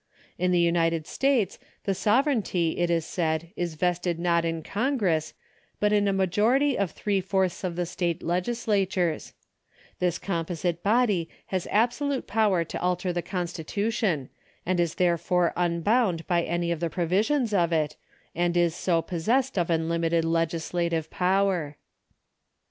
[0.39, 5.35] In the United States the sovereignty, it is said, is vested not in Congress,
[5.79, 9.33] but in a majority of three fourths of the State Legislatures;
[9.99, 14.29] this composite body has absolute power to alter the constitution,
[14.65, 17.95] and is there fore luibound by any of the provisions of it,
[18.33, 21.77] and is so possessed of unlimited legislative power.